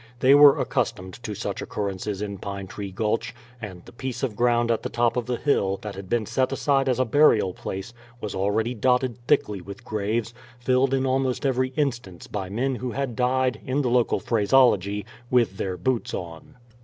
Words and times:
They 0.19 0.33
were 0.33 0.57
accustomed 0.57 1.21
to 1.21 1.35
such 1.35 1.61
occurrences 1.61 2.23
in 2.23 2.39
Pine 2.39 2.65
Tree 2.65 2.91
Gulch, 2.91 3.35
and 3.61 3.85
the 3.85 3.91
piece 3.91 4.23
of 4.23 4.35
ground 4.35 4.71
at 4.71 4.81
the 4.81 4.89
top 4.89 5.15
of 5.15 5.27
the 5.27 5.37
hill, 5.37 5.77
that 5.83 5.93
had 5.93 6.09
been 6.09 6.25
set 6.25 6.51
aside 6.51 6.89
as 6.89 6.97
a 6.97 7.05
burial 7.05 7.53
place, 7.53 7.93
was 8.19 8.33
already 8.33 8.73
dotted 8.73 9.19
thickly 9.27 9.61
with 9.61 9.85
graves, 9.85 10.33
filled 10.57 10.95
in 10.95 11.05
almost 11.05 11.45
every 11.45 11.69
instance 11.75 12.25
by 12.25 12.49
men 12.49 12.73
who 12.73 12.89
had 12.93 13.15
died, 13.15 13.61
in 13.63 13.83
the 13.83 13.91
local 13.91 14.19
phraseology, 14.19 15.05
"with 15.29 15.57
their 15.57 15.77
boots 15.77 16.15
on." 16.15 16.55